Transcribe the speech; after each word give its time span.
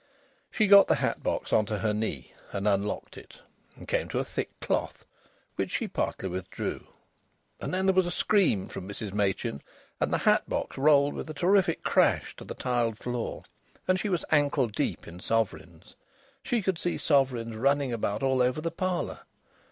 She 0.49 0.65
got 0.65 0.87
the 0.87 0.95
hat 0.95 1.21
box 1.21 1.53
on 1.53 1.67
to 1.67 1.77
her 1.77 1.93
knee, 1.93 2.33
and 2.51 2.67
unlocked 2.67 3.17
it, 3.19 3.39
and 3.75 3.87
came 3.87 4.09
to 4.09 4.17
a 4.17 4.23
thick 4.25 4.59
cloth, 4.59 5.05
which 5.57 5.69
she 5.69 5.87
partly 5.87 6.27
withdrew, 6.27 6.87
and 7.59 7.71
then 7.71 7.85
there 7.85 7.93
was 7.93 8.07
a 8.07 8.09
scream 8.09 8.65
from 8.67 8.89
Mrs 8.89 9.13
Machin, 9.13 9.61
and 9.99 10.11
the 10.11 10.17
hat 10.17 10.49
box 10.49 10.75
rolled 10.75 11.13
with 11.13 11.29
a 11.29 11.35
terrific 11.35 11.83
crash 11.83 12.35
to 12.37 12.43
the 12.43 12.55
tiled 12.55 12.97
floor, 12.97 13.43
and 13.87 13.99
she 13.99 14.09
was 14.09 14.25
ankle 14.31 14.65
deep 14.65 15.07
in 15.07 15.19
sovereigns. 15.19 15.95
She 16.41 16.63
could 16.63 16.79
see 16.79 16.97
sovereigns 16.97 17.55
running 17.55 17.93
about 17.93 18.23
all 18.23 18.41
over 18.41 18.59
the 18.59 18.71
parlour. 18.71 19.19